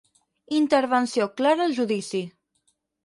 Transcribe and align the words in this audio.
Intervenció 0.59 1.27
Clara 1.41 1.67
al 1.69 1.77
judici. 1.81 2.23